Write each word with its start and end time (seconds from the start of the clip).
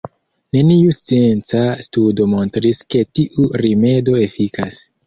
Neniu 0.55 0.95
scienca 0.99 1.61
studo 1.89 2.29
montris 2.35 2.83
ke 2.95 3.07
tiu 3.21 3.49
rimedo 3.67 4.21
efikas. 4.29 4.87